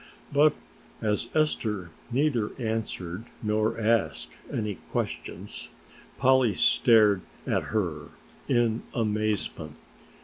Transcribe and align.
But 0.33 0.55
as 0.99 1.27
Esther 1.35 1.91
neither 2.11 2.53
answered 2.59 3.25
nor 3.43 3.79
asked 3.79 4.31
any 4.51 4.73
questions 4.89 5.69
Polly 6.17 6.55
stared 6.55 7.21
at 7.45 7.65
her 7.65 8.07
in 8.47 8.81
amazement. 8.95 9.75